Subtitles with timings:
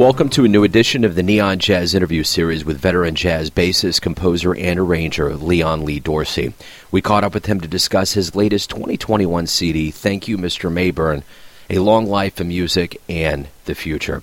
[0.00, 4.00] Welcome to a new edition of the Neon Jazz interview series with veteran jazz bassist,
[4.00, 6.54] composer, and arranger Leon Lee Dorsey.
[6.90, 10.72] We caught up with him to discuss his latest 2021 CD, Thank You, Mr.
[10.72, 11.22] Mabern,
[11.68, 14.22] A Long Life of Music and the Future.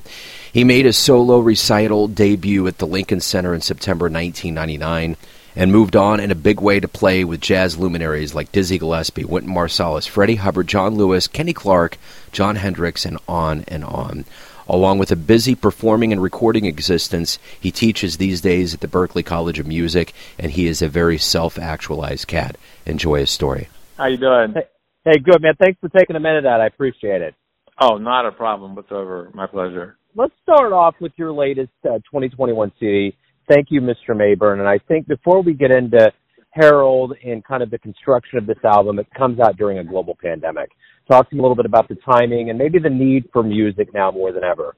[0.51, 5.15] He made his solo recital debut at the Lincoln Center in September 1999
[5.57, 9.25] and moved on in a big way to play with jazz luminaries like Dizzy Gillespie,
[9.25, 11.97] Wynton Marsalis, Freddie Hubbard, John Lewis, Kenny Clarke,
[12.31, 14.23] Jon Hendricks, and on and on.
[14.69, 19.25] Along with a busy performing and recording existence, he teaches these days at the Berklee
[19.25, 22.55] College of Music, and he is a very self-actualized cat.
[22.85, 23.67] Enjoy his story.
[23.97, 24.53] How you doing?
[24.53, 24.67] Hey,
[25.05, 25.55] hey, good man.
[25.59, 26.61] Thanks for taking a minute out.
[26.61, 27.33] I appreciate it.
[27.81, 29.31] Oh, not a problem whatsoever.
[29.33, 29.97] My pleasure.
[30.15, 33.15] Let's start off with your latest uh, 2021 CD.
[33.47, 34.09] Thank you, Mr.
[34.09, 34.59] Mabern.
[34.59, 36.11] And I think before we get into
[36.51, 40.17] Harold and kind of the construction of this album, it comes out during a global
[40.21, 40.69] pandemic.
[41.09, 43.93] Talk to me a little bit about the timing and maybe the need for music
[43.93, 44.75] now more than ever.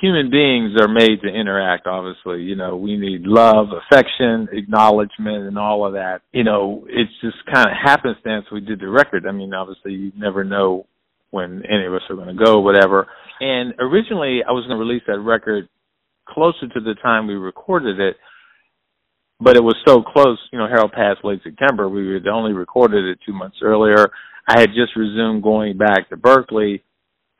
[0.00, 2.42] Human beings are made to interact, obviously.
[2.42, 6.22] You know, we need love, affection, acknowledgement, and all of that.
[6.32, 9.26] You know, it's just kind of happenstance we did the record.
[9.26, 10.86] I mean, obviously, you never know
[11.30, 13.06] when any of us are going to go, whatever.
[13.40, 15.68] And originally, I was going to release that record
[16.28, 18.16] closer to the time we recorded it,
[19.40, 20.38] but it was so close.
[20.52, 21.88] You know, Harold passed late September.
[21.88, 24.06] We had only recorded it two months earlier.
[24.48, 26.80] I had just resumed going back to Berklee.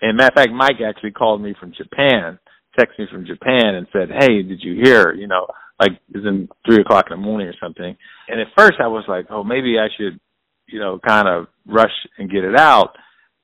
[0.01, 2.39] And matter of fact, Mike actually called me from Japan,
[2.79, 5.13] texted me from Japan and said, Hey, did you hear?
[5.15, 5.47] You know,
[5.81, 7.97] like it was in three o'clock in the morning or something.
[8.29, 10.21] And at first I was like, Oh, maybe I should,
[10.67, 12.97] you know, kind of rush and get it out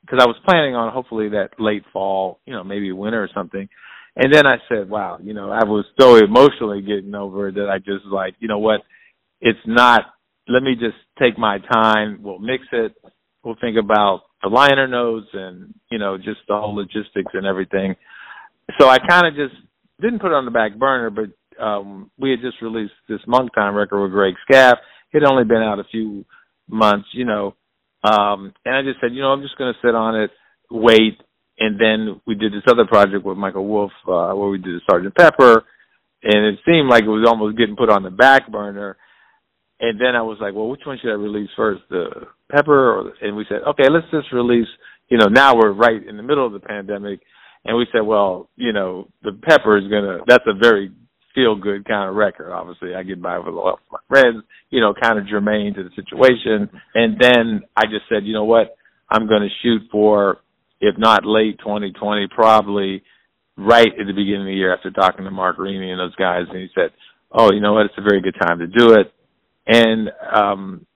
[0.02, 3.68] because I was planning on hopefully that late fall, you know, maybe winter or something.
[4.16, 7.70] And then I said, wow, you know, I was so emotionally getting over it that
[7.70, 8.82] I just like, you know what,
[9.40, 10.02] it's not,
[10.48, 12.18] let me just take my time.
[12.22, 12.94] We'll mix it
[13.44, 17.94] we'll think about the liner notes and you know just the whole logistics and everything.
[18.80, 19.54] So I kind of just
[20.00, 23.54] didn't put it on the back burner, but um we had just released this Monk
[23.54, 24.78] Time record with Greg Skaff.
[25.12, 26.24] It had only been out a few
[26.68, 27.54] months, you know,
[28.04, 30.30] um and I just said, you know, I'm just going to sit on it,
[30.70, 31.18] wait,
[31.58, 34.80] and then we did this other project with Michael Wolff uh, where we did the
[34.90, 35.64] Sergeant Pepper,
[36.22, 38.96] and it seemed like it was almost getting put on the back burner.
[39.80, 42.06] And then I was like, well, which one should I release first, the
[42.50, 42.92] Pepper?
[42.94, 44.68] Or, and we said, okay, let's just release.
[45.08, 47.20] You know, now we're right in the middle of the pandemic,
[47.64, 50.20] and we said, well, you know, the Pepper is gonna.
[50.26, 50.92] That's a very
[51.34, 52.52] feel good kind of record.
[52.52, 54.44] Obviously, I get by with a lot of my friends.
[54.70, 56.70] You know, kind of germane to the situation.
[56.94, 58.76] And then I just said, you know what?
[59.10, 60.38] I'm going to shoot for,
[60.82, 63.02] if not late 2020, probably
[63.56, 66.44] right at the beginning of the year after talking to Mark Reaney and those guys.
[66.50, 66.90] And he said,
[67.32, 67.86] oh, you know what?
[67.86, 69.14] It's a very good time to do it
[69.66, 70.86] and um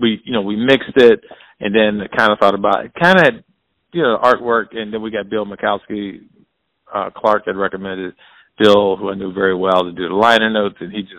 [0.00, 1.20] we you know we mixed it
[1.60, 3.44] and then kind of thought about it kind of had
[3.92, 6.20] you know artwork and then we got bill milkowski
[6.94, 8.14] uh clark had recommended
[8.58, 11.14] bill who i knew very well to do the liner notes and he just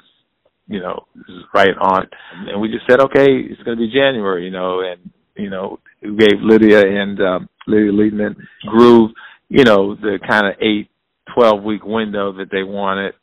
[0.67, 2.07] you know was right on
[2.47, 5.79] and we just said okay it's going to be january you know and you know
[6.01, 8.35] we gave lydia and um lydia Liebman
[8.65, 9.11] groove
[9.49, 10.89] you know the kind of eight
[11.33, 13.13] twelve week window that they wanted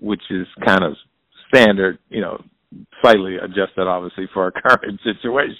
[0.00, 0.92] which is kind of
[1.48, 2.42] standard you know
[3.00, 5.56] slightly adjusted, obviously, for our current situation.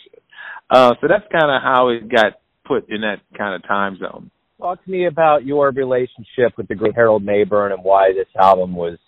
[0.69, 4.31] Uh, so that's kind of how it got put in that kind of time zone.
[4.58, 8.75] Talk to me about your relationship with the great Harold Mabern and why this album
[8.75, 8.98] was,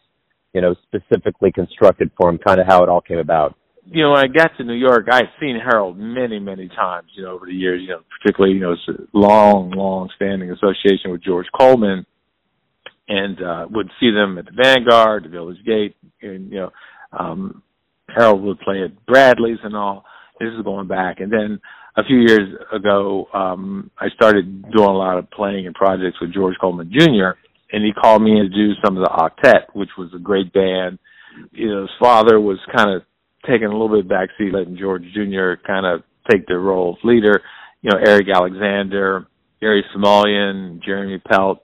[0.55, 2.39] you know, specifically constructed for him.
[2.39, 3.55] Kind of how it all came about.
[3.85, 7.09] You know, when I got to New York, I had seen Harold many, many times.
[7.15, 7.83] You know, over the years.
[7.83, 12.07] You know, particularly, you know, it's a long, long-standing association with George Coleman,
[13.09, 16.71] and uh, would see them at the Vanguard, the Village Gate, and you know,
[17.19, 17.63] um,
[18.09, 20.05] Harold would play at Bradley's and all.
[20.39, 21.61] This is going back, and then
[21.97, 26.33] a few years ago, um, I started doing a lot of playing and projects with
[26.33, 27.39] George Coleman Jr.
[27.73, 30.53] And he called me in to do some of the Octet, which was a great
[30.53, 30.99] band.
[31.53, 33.03] You know, his father was kind of
[33.47, 35.55] taking a little bit backseat, letting George Jr.
[35.67, 37.43] kind of take the role of leader.
[37.83, 39.27] You know, Eric Alexander,
[39.61, 41.63] Gary Smulyan, Jeremy Pelt,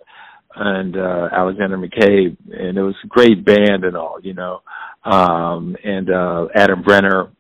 [0.54, 4.19] and uh, Alexander McCabe, and it was a great band and all.
[4.22, 4.62] You know,
[5.04, 7.30] um, and uh, Adam Brenner.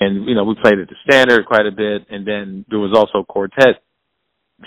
[0.00, 2.92] And you know, we played at the Standard quite a bit, and then there was
[2.96, 3.82] also quartet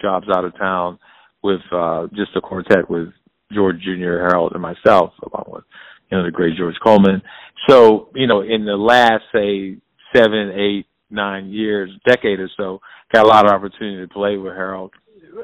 [0.02, 1.00] jobs out of town
[1.44, 3.10] with uh, just a quartet with
[3.54, 5.64] George Jr., Harold, and myself, along with
[6.09, 7.21] you know the great George Coleman.
[7.69, 9.77] So you know, in the last say
[10.15, 12.80] seven, eight, nine years, decade or so,
[13.13, 14.92] got a lot of opportunity to play with Harold.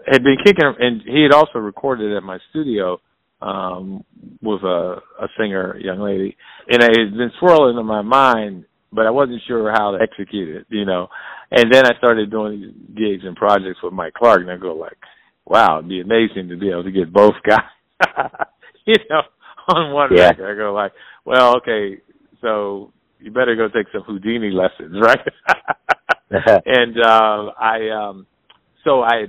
[0.08, 3.00] Had been kicking, and he had also recorded at my studio
[3.42, 4.04] um,
[4.42, 6.36] with a, a singer, young lady,
[6.68, 10.56] and it had been swirling in my mind, but I wasn't sure how to execute
[10.56, 11.10] it, you know.
[11.52, 14.98] And then I started doing gigs and projects with Mike Clark, and I go like,
[15.46, 17.60] wow, it'd be amazing to be able to get both guys
[18.86, 19.22] you know,
[19.68, 20.30] on one yeah.
[20.30, 20.54] record.
[20.54, 20.92] I go like,
[21.26, 22.02] well, okay,
[22.42, 25.20] so you better go take some Houdini lessons, right?
[26.66, 28.28] and uh, I, um,
[28.84, 29.28] so I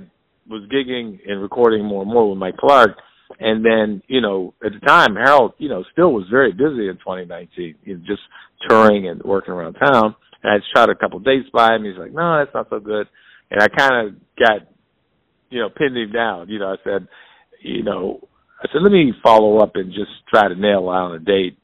[0.49, 2.97] was gigging and recording more and more with Mike Clark.
[3.39, 6.97] And then, you know, at the time, Harold, you know, still was very busy in
[6.99, 8.21] 2019, you know, just
[8.67, 10.15] touring and working around town.
[10.43, 11.85] And I shot a couple dates by him.
[11.85, 13.07] He's like, no, that's not so good.
[13.49, 14.67] And I kind of got,
[15.49, 16.49] you know, pinned him down.
[16.49, 17.07] You know, I said,
[17.61, 18.27] you know,
[18.61, 21.57] I said, let me follow up and just try to nail down a date.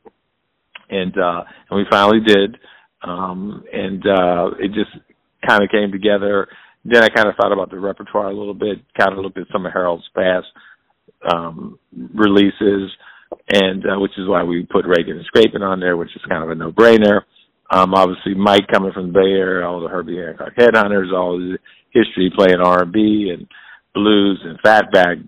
[0.90, 2.58] And, uh, and we finally did.
[3.02, 4.92] Um, and, uh, it just
[5.48, 6.48] kind of came together.
[6.84, 9.48] Then I kind of thought about the repertoire a little bit, kind of looked at
[9.52, 10.48] some of Harold's past,
[11.32, 11.80] um,
[12.14, 12.92] releases,
[13.52, 16.44] and, uh, which is why we put Rakin' and Scrapin' on there, which is kind
[16.44, 17.22] of a no-brainer.
[17.72, 21.58] Um, obviously Mike coming from the Bay Area, all the Herbie Hancock Headhunters, all his
[21.92, 23.48] history playing R&B and
[23.94, 25.28] blues and Fatback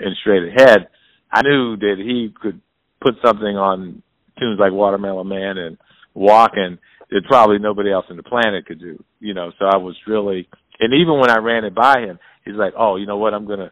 [0.00, 0.88] and straight ahead.
[1.32, 2.60] I knew that he could
[3.00, 4.02] put something on
[4.38, 5.78] tunes like Watermelon Man and
[6.14, 6.78] Walking
[7.10, 9.02] that probably nobody else on the planet could do.
[9.20, 10.48] You know, so I was really,
[10.78, 13.34] and even when I ran it by him, he's like, "Oh, you know what?
[13.34, 13.70] I'm gonna,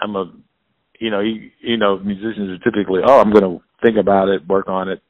[0.00, 0.32] I'm a,
[0.98, 4.68] you know, he, you know, musicians are typically, oh, I'm gonna think about it, work
[4.68, 5.00] on it,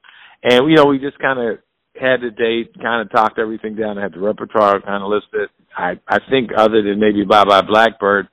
[0.43, 1.59] and you know, we just kind of
[2.01, 3.99] had the date, kind of talked everything down.
[3.99, 5.49] I had the repertoire kind of listed.
[5.77, 8.29] I I think other than maybe Bye Bye Blackbird,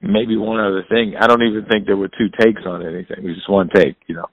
[0.00, 1.14] maybe one other thing.
[1.18, 3.18] I don't even think there were two takes on anything.
[3.18, 4.26] It was just one take, you know.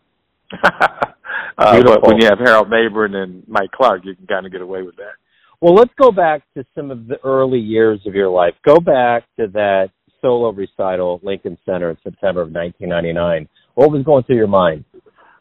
[0.64, 4.62] uh, but when you have Harold Mabern and Mike Clark, you can kind of get
[4.62, 5.14] away with that.
[5.62, 8.54] Well, let's go back to some of the early years of your life.
[8.66, 9.90] Go back to that
[10.22, 13.48] solo recital, Lincoln Center, in September of 1999.
[13.76, 14.86] What was going through your mind?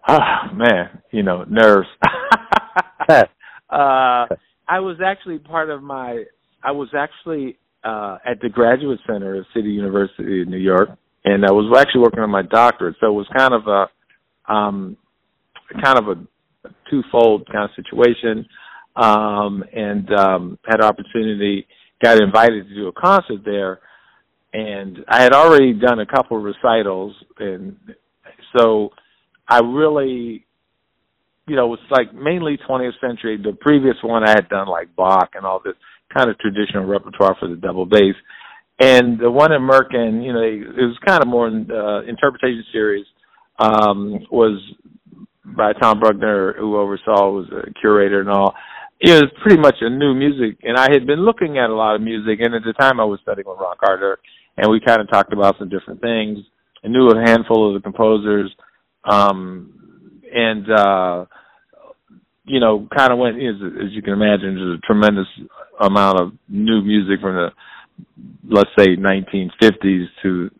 [0.06, 1.88] Ah, oh, man, you know, nerves.
[3.08, 3.24] uh,
[3.70, 6.24] I was actually part of my.
[6.62, 10.90] I was actually uh, at the Graduate Center at City University in New York,
[11.24, 12.96] and I was actually working on my doctorate.
[13.00, 14.96] So it was kind of a, um,
[15.82, 16.14] kind of a,
[16.90, 18.46] twofold kind of situation,
[18.96, 21.66] um, and um, had opportunity,
[22.02, 23.80] got invited to do a concert there,
[24.54, 27.76] and I had already done a couple of recitals, and
[28.56, 28.90] so
[29.46, 30.46] I really
[31.46, 33.36] you know, it was like mainly 20th century.
[33.36, 35.74] The previous one I had done like Bach and all this
[36.14, 38.14] kind of traditional repertoire for the double bass.
[38.80, 43.06] And the one in Merkin, you know, it was kind of more uh, interpretation series,
[43.58, 44.60] um, was
[45.44, 48.54] by Tom Buckner, who oversaw, was a curator and all.
[49.00, 51.94] It was pretty much a new music, and I had been looking at a lot
[51.94, 54.18] of music, and at the time I was studying with Ron Carter,
[54.56, 56.38] and we kind of talked about some different things.
[56.84, 58.54] I knew a handful of the composers,
[59.04, 61.26] um, and uh,
[62.44, 65.26] you know, kind of went as, as you can imagine, there's a tremendous
[65.80, 67.48] amount of new music from the
[68.48, 70.50] let's say 1950s to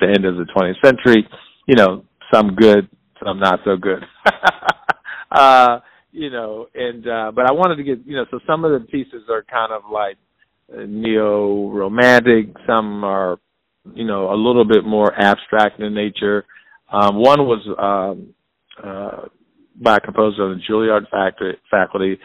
[0.00, 1.28] the end of the 20th century.
[1.66, 2.88] You know, some good,
[3.24, 4.04] some not so good.
[5.30, 5.80] uh,
[6.12, 8.86] you know, and uh, but I wanted to get you know, so some of the
[8.86, 10.16] pieces are kind of like
[10.72, 12.46] uh, neo romantic.
[12.66, 13.38] Some are,
[13.94, 16.44] you know, a little bit more abstract in nature.
[16.90, 18.34] Um, one was um,
[18.82, 19.28] uh,
[19.76, 21.06] by a composer on the Juilliard
[21.70, 22.18] faculty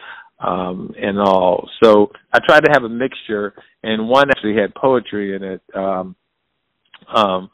[0.46, 1.68] um, and all.
[1.82, 5.62] So I tried to have a mixture, and one actually had poetry in it.
[5.74, 6.16] Um,
[7.14, 7.50] um,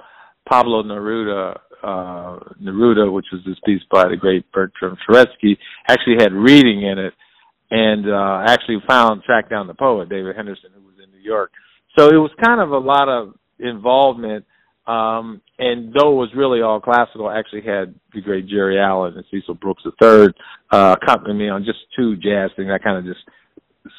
[0.48, 5.56] Pablo Neruda, uh, Neruda, which was this piece by the great Bertram Turetzky,
[5.88, 7.14] actually had reading in it,
[7.70, 11.52] and uh, actually found tracked down the poet David Henderson, who was in New York.
[11.98, 14.44] So it was kind of a lot of involvement
[14.86, 19.14] um, and though it was really all classical, I actually had the great Geri Allen
[19.14, 20.28] and Cecil Brooks III
[20.70, 22.70] uh, accompany me on just two jazz things.
[22.72, 23.24] I kind of just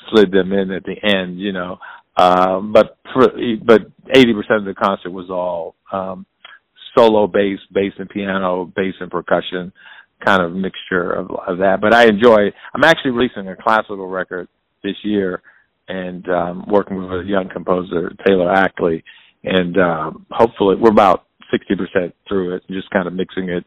[0.10, 1.78] slid them in at the end, you know.
[2.18, 3.28] Um, but for,
[3.64, 3.82] but
[4.14, 6.26] 80% of the concert was all um,
[6.98, 9.72] solo bass, bass and piano, bass and percussion,
[10.26, 11.80] kind of mixture of, of that.
[11.80, 12.52] But I enjoy.
[12.74, 14.48] I'm actually releasing a classical record
[14.84, 15.42] this year,
[15.88, 19.04] and um, working with a young composer, Taylor Ackley
[19.44, 23.66] and um, hopefully we're about 60% through it, just kind of mixing it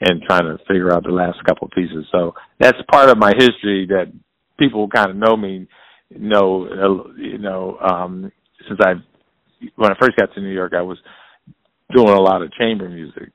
[0.00, 2.06] and trying to figure out the last couple pieces.
[2.12, 4.12] So that's part of my history that
[4.58, 5.66] people kind of know me,
[6.10, 8.30] know, you know, um,
[8.68, 8.94] since I,
[9.76, 10.98] when I first got to New York, I was
[11.94, 13.30] doing a lot of chamber music,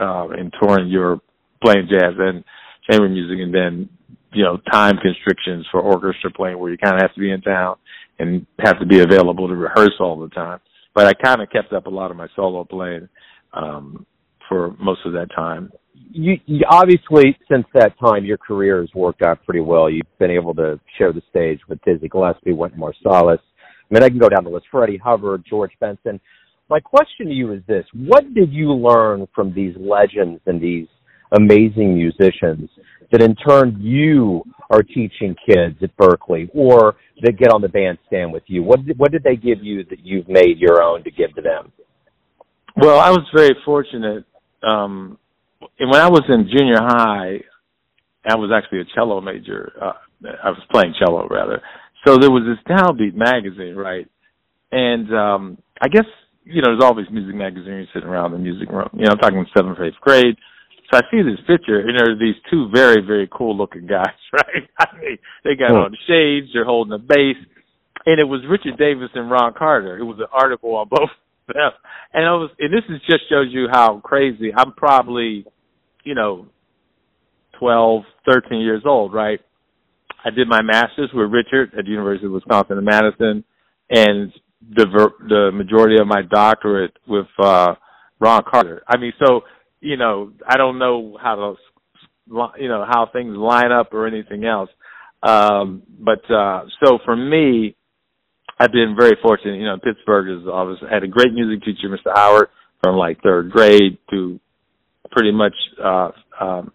[0.00, 1.22] uh, and touring Europe,
[1.62, 2.42] playing jazz and
[2.90, 3.88] chamber music, and then,
[4.32, 7.42] you know, time constrictions for orchestra playing where you kind of have to be in
[7.42, 7.76] town
[8.18, 10.60] and have to be available to rehearse all the time
[10.98, 13.08] but I kind of kept up a lot of my solo playing
[13.52, 14.04] um,
[14.48, 15.70] for most of that time.
[16.10, 19.88] You, you obviously since that time your career has worked out pretty well.
[19.88, 23.38] You've been able to share the stage with Dizzy Gillespie, Wynton Marsalis.
[23.38, 26.18] I mean, I can go down the list: Freddie Hubbard, George Benson.
[26.68, 30.88] My question to you is this What did you learn from these legends and these
[31.32, 32.68] amazing musicians
[33.10, 38.32] that in turn you are teaching kids at Berklee or that get on the bandstand
[38.32, 38.62] with you?
[38.62, 41.42] What did, what did they give you that you've made your own to give to
[41.42, 41.72] them?
[42.76, 44.24] Well, I was very fortunate.
[44.62, 45.18] Um,
[45.78, 47.40] and when I was in junior high,
[48.28, 49.72] I was actually a cello major.
[49.80, 49.92] Uh,
[50.44, 51.62] I was playing cello rather.
[52.06, 54.06] So there was this Downbeat magazine, right?
[54.70, 56.04] And um I guess
[56.44, 58.88] you know there's always music magazines sitting around the music room.
[58.92, 60.36] You know, I'm talking seventh, eighth grade.
[60.90, 64.16] So I see this picture, and there are these two very, very cool looking guys,
[64.32, 64.68] right?
[64.78, 67.36] I mean, they got on shades, they're holding a bass,
[68.06, 69.98] and it was Richard Davis and Ron Carter.
[69.98, 71.10] It was an article on both
[71.48, 71.70] of them,
[72.14, 74.50] and I was, and this is just shows you how crazy.
[74.54, 75.44] I'm probably,
[76.04, 76.46] you know,
[77.58, 79.40] twelve, thirteen years old, right?
[80.24, 83.44] I did my master's with Richard at the University of Wisconsin in Madison,
[83.90, 84.32] and
[84.74, 87.74] the the majority of my doctorate with uh
[88.20, 88.82] Ron Carter.
[88.88, 89.42] I mean, so
[89.80, 91.54] you know, I don't know how to,
[92.60, 94.70] you know, how things line up or anything else.
[95.22, 97.74] Um, but uh, so for me,
[98.58, 99.56] I've been very fortunate.
[99.58, 102.12] You know, Pittsburgh is obviously had a great music teacher, Mr.
[102.14, 102.48] Howard,
[102.82, 104.40] from like third grade to
[105.10, 106.72] pretty much uh, um,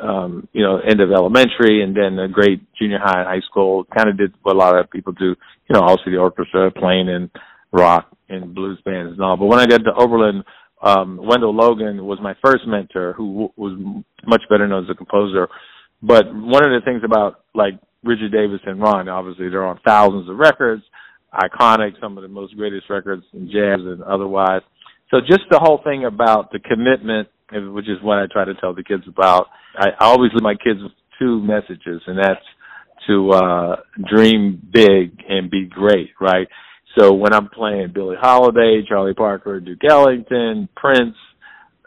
[0.00, 3.84] um, you know, end of elementary and then a great junior high and high school.
[3.84, 5.34] Kind of did what a lot of people do,
[5.68, 7.30] you know, also the orchestra, playing in
[7.72, 9.36] rock and blues bands and all.
[9.36, 10.42] But when I got to Oberlin,
[10.86, 13.76] um, Wendell Logan was my first mentor who was
[14.26, 15.48] much better known as a composer.
[16.02, 17.74] But one of the things about like
[18.04, 20.82] Richard Davis and Ron, obviously they're on thousands of records,
[21.34, 24.62] iconic, some of the most greatest records in jazz and otherwise.
[25.10, 27.28] So just the whole thing about the commitment,
[27.72, 29.46] which is what I try to tell the kids about.
[29.76, 30.80] I, I always leave my kids
[31.18, 32.44] two messages, and that's
[33.06, 33.76] to uh
[34.08, 36.48] dream big and be great, right?
[36.98, 41.16] So when I'm playing Billie Holiday, Charlie Parker, Duke Ellington, Prince,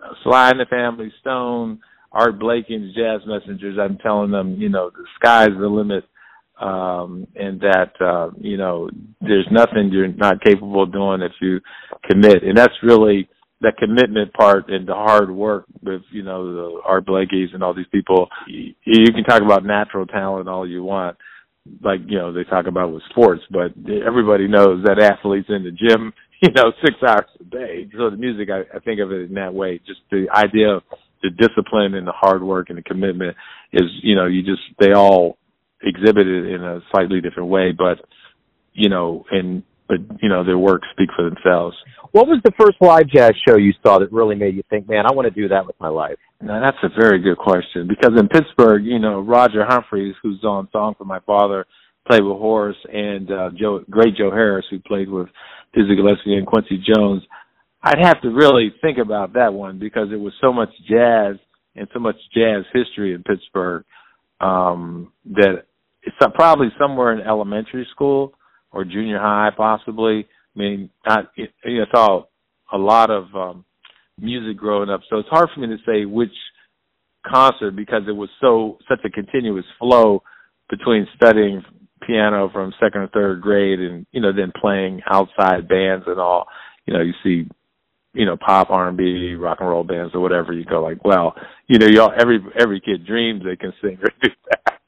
[0.03, 1.79] uh, Sly and the Family Stone,
[2.11, 6.03] Art Blakey's Jazz Messengers, I'm telling them, you know, the sky's the limit
[6.59, 8.89] um, and that uh, you know
[9.21, 11.59] there's nothing you're not capable of doing if you
[12.09, 13.29] commit, and that's really
[13.61, 17.73] that commitment part and the hard work with you know the Art Blakey's and all
[17.73, 18.27] these people.
[18.47, 21.17] You, you can talk about natural talent all you want,
[21.81, 23.71] like you know they talk about with sports, but
[24.05, 27.89] everybody knows that athletes in the gym, you know, six hours a day.
[27.97, 29.79] So the music, I, I think of it in that way.
[29.85, 30.83] Just the idea of
[31.21, 33.35] the discipline and the hard work and the commitment
[33.73, 35.37] is, you know, you just they all
[35.81, 37.99] exhibit it in a slightly different way, but
[38.73, 41.75] you know, and but you know, their work speak for themselves.
[42.11, 45.05] What was the first live jazz show you saw that really made you think, man,
[45.05, 46.17] I want to do that with my life?
[46.41, 50.69] Now that's a very good question because in Pittsburgh, you know, Roger Humphries, who's on
[50.71, 51.65] Song for My Father,
[52.07, 55.27] played with Horace, and uh, Joe, great Joe Harris, who played with
[55.73, 57.23] Dizzy Gillespie and Quincy Jones.
[57.81, 61.35] I'd have to really think about that one because it was so much jazz
[61.75, 63.85] and so much jazz history in Pittsburgh
[64.41, 65.63] um, that
[66.03, 68.33] it's probably somewhere in elementary school
[68.71, 70.27] or junior high, possibly.
[70.55, 72.23] I mean, I, it, you know, I saw
[72.71, 73.65] a lot of um,
[74.19, 76.33] music growing up, so it's hard for me to say which
[77.25, 80.23] concert because it was so such a continuous flow
[80.69, 81.63] between studying
[82.05, 86.47] piano from second or third grade and you know then playing outside bands and all.
[86.85, 87.49] You know you see
[88.13, 90.53] you know pop r&b rock and roll bands or whatever.
[90.53, 91.35] You go like well
[91.67, 94.79] you know y'all every every kid dreams they can sing or do that.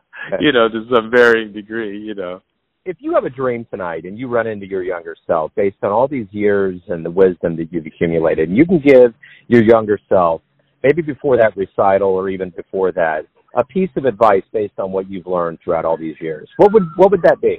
[0.40, 2.42] You know to some varying degree you know
[2.86, 5.90] if you have a dream tonight and you run into your younger self based on
[5.90, 9.12] all these years and the wisdom that you've accumulated, and you can give
[9.48, 10.40] your younger self,
[10.82, 13.22] maybe before that recital or even before that,
[13.56, 16.84] a piece of advice based on what you've learned throughout all these years, what would
[16.96, 17.58] what would that be?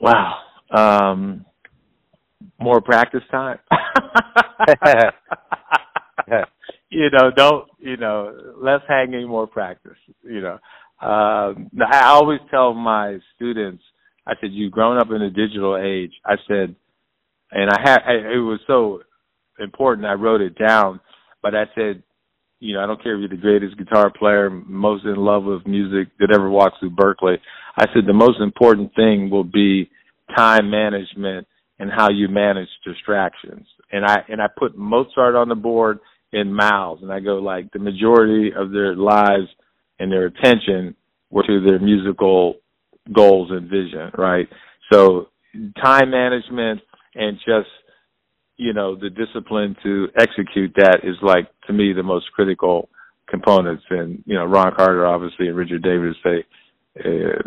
[0.00, 0.40] Wow.
[0.74, 1.44] Um,
[2.58, 3.58] more practice time.
[6.90, 9.96] you know, don't you know, less hanging, more practice.
[10.22, 10.58] You know,
[11.00, 13.82] um, I always tell my students,
[14.26, 16.12] I said, you've grown up in a digital age.
[16.24, 16.74] I said,
[17.52, 19.02] and I had, it was so
[19.58, 20.06] important.
[20.06, 21.00] I wrote it down,
[21.42, 22.02] but I said,
[22.58, 25.66] you know, I don't care if you're the greatest guitar player, most in love with
[25.66, 27.38] music that ever walks through Berklee.
[27.76, 29.90] I said the most important thing will be
[30.34, 31.46] time management
[31.78, 33.66] and how you manage distractions.
[33.92, 36.00] And I and I put Mozart on the board
[36.32, 39.48] in Miles, and I go like the majority of their lives
[39.98, 40.94] and their attention
[41.30, 42.56] were to their musical
[43.12, 44.48] goals and vision, right?
[44.92, 45.28] So
[45.82, 46.80] time management
[47.14, 47.68] and just
[48.56, 52.88] you know the discipline to execute that is like to me the most critical
[53.28, 56.44] components and you know Ron Carter obviously and Richard Davis they
[57.04, 57.42] uh,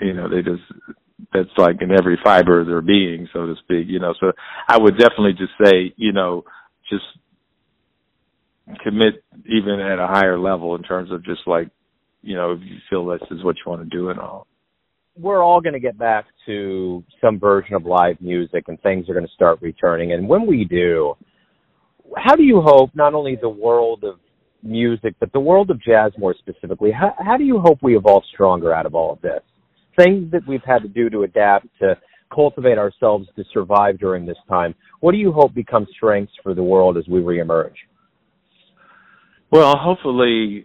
[0.00, 0.62] you know they just
[1.32, 3.86] that's like in every fiber of their being, so to speak.
[3.88, 4.32] You know, so
[4.68, 6.44] I would definitely just say, you know,
[6.90, 7.04] just
[8.82, 11.68] commit even at a higher level in terms of just like,
[12.22, 14.46] you know, if you feel this is what you want to do and all.
[15.18, 19.14] We're all going to get back to some version of live music and things are
[19.14, 20.12] going to start returning.
[20.12, 21.14] And when we do,
[22.16, 24.18] how do you hope not only the world of
[24.62, 28.22] music, but the world of jazz more specifically, how, how do you hope we evolve
[28.32, 29.40] stronger out of all of this?
[29.98, 31.98] Things that we've had to do to adapt, to
[32.34, 34.74] cultivate ourselves to survive during this time.
[35.00, 37.74] What do you hope becomes strengths for the world as we reemerge?
[39.52, 40.64] Well, hopefully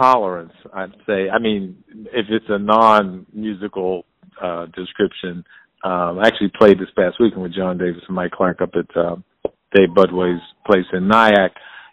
[0.00, 1.28] tolerance, I'd say.
[1.28, 4.06] I mean, if it's a non-musical
[4.42, 5.44] uh, description,
[5.84, 8.96] um, I actually played this past weekend with John Davis and Mike Clark up at
[8.96, 9.16] uh,
[9.74, 11.52] Dave Budway's place in Nyack,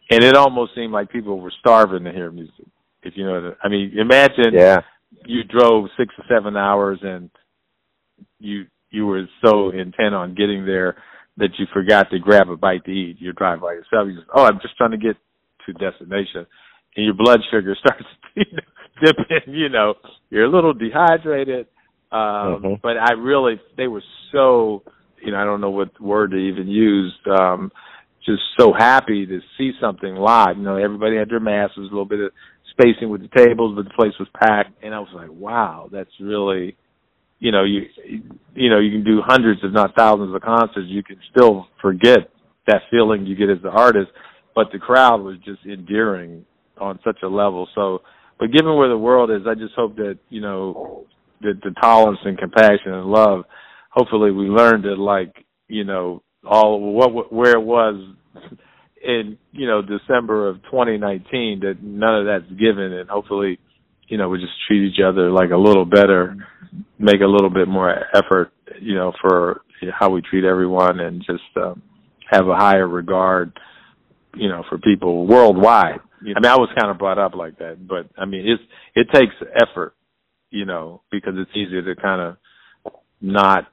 [0.10, 2.65] and it almost seemed like people were starving to hear music.
[3.03, 4.79] If you know what I mean, imagine yeah.
[5.25, 7.29] you drove six or seven hours and
[8.39, 10.96] you you were so intent on getting there
[11.38, 13.18] that you forgot to grab a bite to eat.
[13.20, 14.08] You're driving by yourself.
[14.08, 15.15] You just, oh, I'm just trying to get
[15.73, 16.45] to destination,
[16.95, 18.63] and your blood sugar starts you know,
[19.03, 19.53] dipping.
[19.53, 19.95] You know,
[20.29, 21.67] you're a little dehydrated.
[22.11, 22.73] Um, mm-hmm.
[22.81, 24.83] But I really, they were so,
[25.23, 27.13] you know, I don't know what word to even use.
[27.39, 27.71] Um,
[28.25, 30.57] just so happy to see something live.
[30.57, 31.73] You know, everybody had their masks.
[31.75, 32.31] There was a little bit of
[32.71, 36.11] spacing with the tables, but the place was packed, and I was like, wow, that's
[36.19, 36.75] really
[37.39, 37.83] you know you
[38.53, 42.29] you know you can do hundreds if not thousands of concerts you can still forget
[42.67, 44.11] that feeling you get as the artist
[44.59, 46.45] but the crowd was just endearing
[46.79, 47.67] on such a level.
[47.75, 48.01] So
[48.39, 51.05] but given where the world is i just hope that you know
[51.41, 53.43] that the tolerance and compassion and love
[53.89, 57.95] hopefully we learned to like you know all what where it was
[59.03, 63.59] in you know december of 2019 that none of that's given and hopefully
[64.07, 66.37] you know we just treat each other like a little better
[66.98, 71.43] make a little bit more effort, you know, for how we treat everyone and just
[71.57, 71.81] um,
[72.29, 73.57] have a higher regard,
[74.35, 76.00] you know, for people worldwide.
[76.22, 78.61] I mean, I was kind of brought up like that, but I mean, it's
[78.96, 79.94] it takes effort,
[80.50, 83.65] you know, because it's easier to kind of not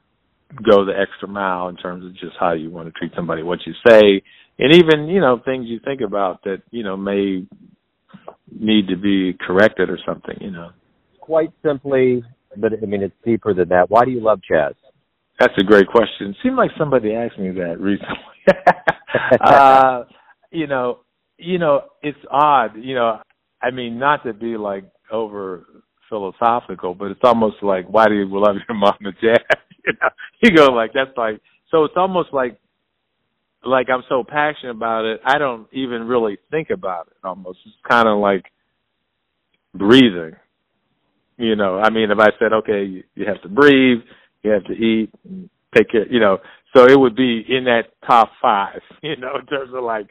[0.64, 3.58] go the extra mile in terms of just how you want to treat somebody, what
[3.66, 4.22] you say,
[4.58, 7.44] and even you know things you think about that you know may
[8.50, 10.70] need to be corrected or something, you know.
[11.20, 12.22] Quite simply,
[12.56, 13.90] but I mean, it's deeper than that.
[13.90, 14.74] Why do you love jazz?
[15.38, 16.30] That's a great question.
[16.30, 18.16] It seemed like somebody asked me that recently.
[19.40, 20.04] uh,
[20.50, 21.00] you know,
[21.38, 22.76] you know, it's odd.
[22.76, 23.20] You know,
[23.62, 25.66] I mean, not to be like over
[26.08, 29.38] philosophical, but it's almost like, why do you love your mom and jazz?
[29.86, 30.08] you know,
[30.42, 31.40] you go like that's like.
[31.70, 32.60] So it's almost like,
[33.64, 37.16] like I'm so passionate about it, I don't even really think about it.
[37.24, 38.44] Almost, it's kind of like
[39.74, 40.36] breathing
[41.38, 43.98] you know, I mean, if I said, okay, you, you have to breathe,
[44.42, 45.10] you have to eat,
[45.76, 46.38] take care, you know,
[46.74, 50.08] so it would be in that top five, you know, in terms of like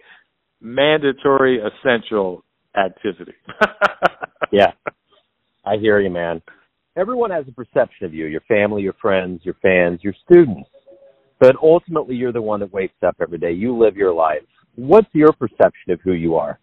[0.65, 2.43] mandatory, essential
[2.75, 3.33] activity.
[4.51, 4.71] yeah,
[5.63, 6.41] I hear you, man.
[6.97, 10.69] Everyone has a perception of you, your family, your friends, your fans, your students.
[11.39, 13.51] But ultimately, you're the one that wakes up every day.
[13.51, 14.41] You live your life.
[14.75, 16.59] What's your perception of who you are?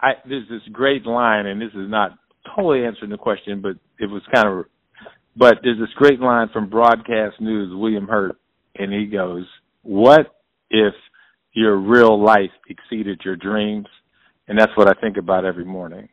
[0.00, 2.12] I, there's this great line, and this is not
[2.54, 3.72] totally answering the question, but
[4.02, 4.66] it was kind of.
[5.36, 8.36] But there's this great line from Broadcast News, William Hurt,
[8.76, 9.44] and he goes,
[9.82, 10.32] "What
[10.70, 10.94] if
[11.56, 13.86] your real life exceeded your dreams?"
[14.48, 16.08] And that's what I think about every morning.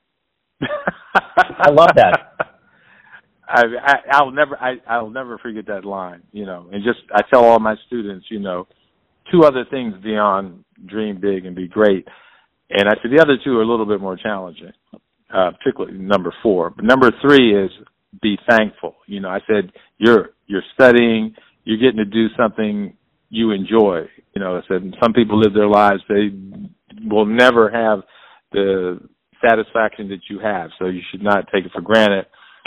[0.61, 2.33] I love that.
[3.47, 6.67] I, I I'll never I I'll never forget that line, you know.
[6.71, 8.67] And just I tell all my students, you know,
[9.31, 12.07] two other things beyond dream big and be great.
[12.71, 14.73] And I said the other two are a little bit more challenging
[15.33, 16.69] uh, particularly number four.
[16.69, 17.71] But number three is
[18.21, 18.95] be thankful.
[19.07, 22.95] You know, I said you're you're studying, you're getting to do something
[23.33, 24.01] you enjoy.
[24.35, 26.29] You know, I said some people live their lives they
[27.05, 28.03] will never have
[28.51, 28.99] the
[29.45, 32.25] satisfaction that you have, so you should not take it for granted.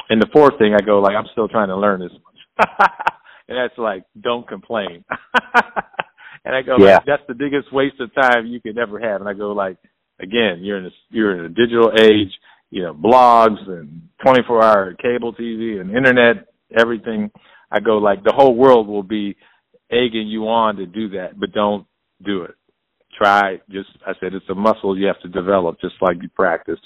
[0.08, 2.68] And the fourth thing, I go like I'm still trying to learn this much,
[3.48, 5.04] and that's like don't complain.
[6.44, 6.96] and I go, yeah.
[6.96, 9.20] like, that's the biggest waste of time you could ever have.
[9.20, 9.78] And I go like,
[10.20, 12.32] again, you're in a you're in a digital age
[12.70, 17.30] you know, blogs and 24 hour cable TV and internet, everything.
[17.70, 19.36] I go like the whole world will be
[19.90, 21.86] egging you on to do that, but don't
[22.24, 22.54] do it.
[23.16, 26.80] Try just, I said, it's a muscle you have to develop just like you practice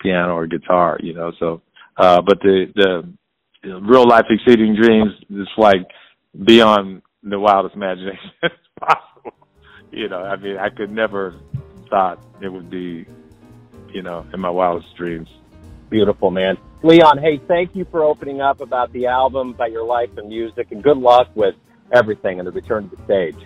[0.00, 1.62] piano or guitar, you know, so,
[1.96, 3.14] uh, but the, the,
[3.80, 5.88] real life exceeding dreams is like
[6.44, 8.30] beyond the wildest imagination
[8.80, 9.32] possible.
[9.90, 11.34] You know, I mean, I could never
[11.90, 13.06] thought it would be
[13.96, 15.28] you know, in my wildest dreams.
[15.88, 16.58] Beautiful, man.
[16.82, 20.68] Leon, hey, thank you for opening up about the album, about your life and music,
[20.70, 21.54] and good luck with
[21.92, 23.36] everything and the return to the stage.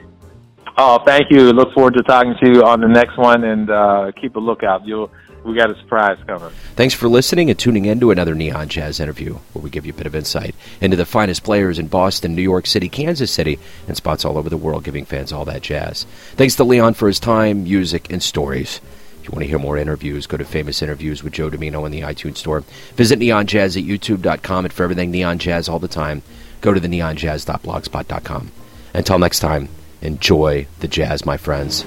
[0.76, 1.52] Oh, thank you.
[1.52, 4.86] Look forward to talking to you on the next one, and uh, keep a lookout.
[4.86, 5.10] You'll
[5.44, 6.50] we got a surprise coming.
[6.76, 9.92] Thanks for listening and tuning in to another Neon Jazz interview, where we give you
[9.92, 13.58] a bit of insight into the finest players in Boston, New York City, Kansas City,
[13.88, 16.04] and spots all over the world, giving fans all that jazz.
[16.32, 18.80] Thanks to Leon for his time, music, and stories.
[19.20, 21.92] If you want to hear more interviews, go to Famous Interviews with Joe Dimino in
[21.92, 22.60] the iTunes Store.
[22.96, 26.22] Visit neonjazz at youtube.com, and for everything Neon Jazz all the time,
[26.60, 28.52] go to the neonjazz.blogspot.com.
[28.94, 29.68] Until next time,
[30.02, 31.84] enjoy the jazz, my friends.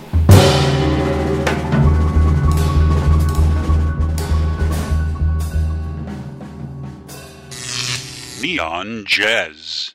[8.41, 9.93] Neon Jazz.